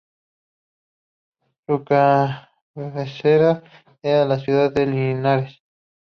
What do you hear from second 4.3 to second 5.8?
ciudad de Linares.